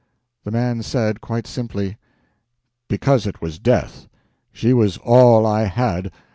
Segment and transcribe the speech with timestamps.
[0.45, 1.97] The man said, quite simply:
[2.87, 4.07] "Because it was death.
[4.51, 6.11] She was all I had.